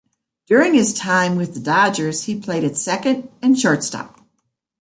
During 0.47 0.73
his 0.73 0.95
time 0.95 1.35
with 1.35 1.53
the 1.53 1.59
Dodgers, 1.59 2.23
he 2.23 2.39
played 2.39 2.63
at 2.63 2.75
second 2.75 3.29
and 3.39 3.55
shortstop. 3.55 4.19